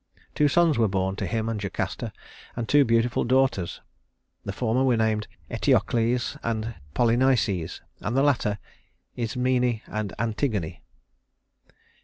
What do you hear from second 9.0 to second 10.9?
Ismene and Antigone.